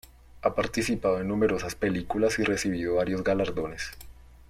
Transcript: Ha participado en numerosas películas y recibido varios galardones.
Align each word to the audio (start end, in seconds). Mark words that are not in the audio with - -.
Ha 0.41 0.55
participado 0.55 1.21
en 1.21 1.27
numerosas 1.27 1.75
películas 1.75 2.39
y 2.39 2.43
recibido 2.43 2.95
varios 2.95 3.23
galardones. 3.23 3.91